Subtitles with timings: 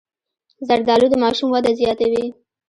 [0.67, 2.25] زردالو د ماشوم وده زیاتوي.